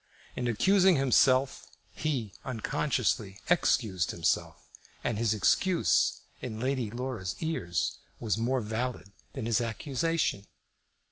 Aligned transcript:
In 0.35 0.47
accusing 0.47 0.95
himself 0.95 1.67
he, 1.93 2.33
unconsciously, 2.43 3.37
excused 3.51 4.09
himself, 4.09 4.67
and 5.03 5.19
his 5.19 5.31
excuse, 5.35 6.21
in 6.41 6.59
Lady 6.59 6.89
Laura's 6.89 7.35
ears, 7.39 7.99
was 8.19 8.35
more 8.35 8.61
valid 8.61 9.11
than 9.33 9.45
his 9.45 9.61
accusation. 9.61 10.47